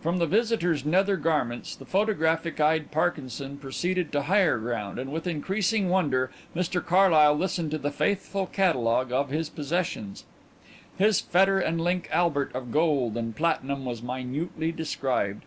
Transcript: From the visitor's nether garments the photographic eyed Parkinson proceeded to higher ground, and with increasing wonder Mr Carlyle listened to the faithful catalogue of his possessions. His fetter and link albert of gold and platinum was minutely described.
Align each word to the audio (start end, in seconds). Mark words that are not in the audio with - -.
From 0.00 0.18
the 0.18 0.26
visitor's 0.28 0.84
nether 0.84 1.16
garments 1.16 1.74
the 1.74 1.84
photographic 1.84 2.60
eyed 2.60 2.92
Parkinson 2.92 3.56
proceeded 3.58 4.12
to 4.12 4.22
higher 4.22 4.56
ground, 4.56 5.00
and 5.00 5.10
with 5.10 5.26
increasing 5.26 5.88
wonder 5.88 6.30
Mr 6.54 6.80
Carlyle 6.80 7.34
listened 7.34 7.72
to 7.72 7.78
the 7.78 7.90
faithful 7.90 8.46
catalogue 8.46 9.10
of 9.10 9.30
his 9.30 9.48
possessions. 9.50 10.26
His 10.96 11.20
fetter 11.20 11.58
and 11.58 11.80
link 11.80 12.08
albert 12.12 12.54
of 12.54 12.70
gold 12.70 13.16
and 13.16 13.34
platinum 13.34 13.84
was 13.84 14.00
minutely 14.00 14.70
described. 14.70 15.42